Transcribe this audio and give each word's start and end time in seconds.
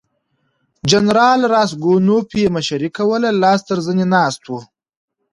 جنرال 0.89 1.41
راسګونوف 1.53 2.27
یې 2.39 2.45
مشري 2.55 2.89
کوله 2.97 3.29
لاس 3.41 3.59
تر 3.69 3.77
زنې 3.85 4.05
ناست 4.13 4.41
وو. 4.49 4.59